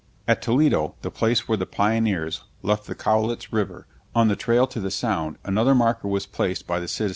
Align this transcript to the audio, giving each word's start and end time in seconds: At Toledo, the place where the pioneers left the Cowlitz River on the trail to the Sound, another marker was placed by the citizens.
At 0.27 0.41
Toledo, 0.41 0.95
the 1.03 1.11
place 1.11 1.47
where 1.47 1.59
the 1.59 1.67
pioneers 1.67 2.41
left 2.63 2.87
the 2.87 2.95
Cowlitz 2.95 3.53
River 3.53 3.85
on 4.15 4.29
the 4.29 4.35
trail 4.35 4.65
to 4.65 4.79
the 4.79 4.89
Sound, 4.89 5.37
another 5.43 5.75
marker 5.75 6.07
was 6.07 6.25
placed 6.25 6.65
by 6.65 6.79
the 6.79 6.87
citizens. 6.87 7.09